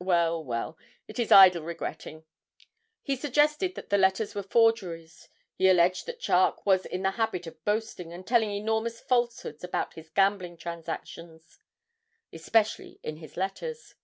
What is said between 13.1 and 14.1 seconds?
his letters.